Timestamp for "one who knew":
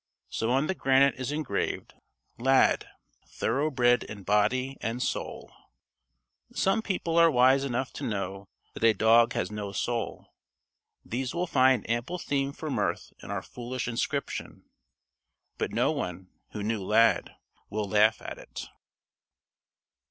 15.91-16.83